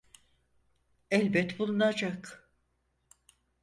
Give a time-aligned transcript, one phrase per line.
[1.11, 2.49] Elbet bulunacak!